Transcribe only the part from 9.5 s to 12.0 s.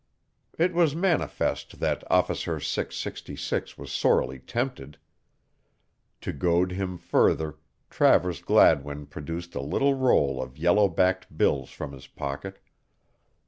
a little roll of yellow backed bills from